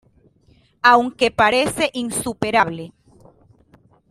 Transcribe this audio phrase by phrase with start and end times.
[0.81, 2.91] Aunque parece insuperable